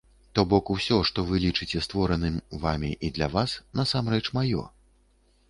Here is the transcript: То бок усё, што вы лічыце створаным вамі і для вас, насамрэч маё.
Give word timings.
То 0.37 0.43
бок 0.51 0.69
усё, 0.75 0.97
што 1.09 1.25
вы 1.27 1.41
лічыце 1.43 1.81
створаным 1.89 2.41
вамі 2.65 2.91
і 3.09 3.13
для 3.19 3.27
вас, 3.35 3.55
насамрэч 3.83 4.25
маё. 4.41 4.67